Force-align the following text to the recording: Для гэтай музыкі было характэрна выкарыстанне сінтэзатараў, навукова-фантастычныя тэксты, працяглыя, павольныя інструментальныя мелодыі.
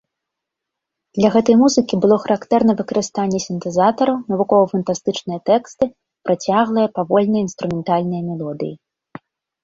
Для 1.15 1.29
гэтай 1.33 1.55
музыкі 1.63 1.95
было 2.05 2.15
характэрна 2.23 2.73
выкарыстанне 2.79 3.39
сінтэзатараў, 3.47 4.15
навукова-фантастычныя 4.33 5.39
тэксты, 5.49 5.83
працяглыя, 6.29 6.87
павольныя 6.97 7.43
інструментальныя 7.49 8.21
мелодыі. 8.31 8.73